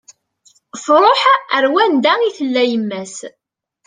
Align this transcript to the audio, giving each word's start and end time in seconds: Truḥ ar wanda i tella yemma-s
Truḥ 0.83 1.21
ar 1.55 1.65
wanda 1.73 2.13
i 2.27 2.29
tella 2.37 2.63
yemma-s 2.71 3.17